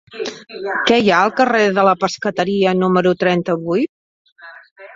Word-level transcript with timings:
Què 0.87 0.97
hi 1.01 1.11
ha 1.17 1.19
al 1.25 1.33
carrer 1.41 1.61
de 1.77 1.85
la 1.89 1.93
Pescateria 2.05 2.73
número 2.81 3.15
trenta-vuit? 3.25 3.95